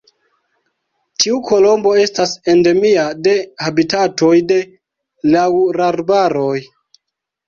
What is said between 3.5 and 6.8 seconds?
habitatoj de laŭrarbaroj.